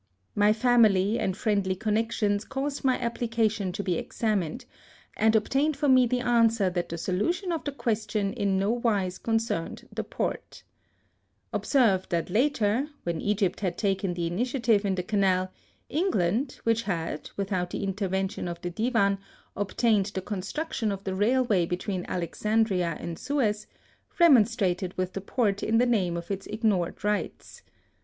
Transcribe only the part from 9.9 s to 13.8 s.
the Porte. Observe, that later, when Egypt had